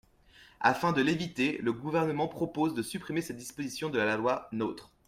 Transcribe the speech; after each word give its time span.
Afin 0.61 0.93
de 0.93 1.01
l’éviter, 1.03 1.59
le 1.61 1.73
Gouvernement 1.73 2.27
propose 2.27 2.73
de 2.73 2.81
supprimer 2.81 3.21
cette 3.21 3.37
disposition 3.37 3.91
de 3.91 3.99
la 3.99 4.17
loi 4.17 4.47
NOTRe. 4.51 4.91